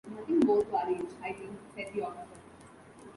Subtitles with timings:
[0.09, 2.39] ‘Nothing more to arrange, I think,’ said the officer.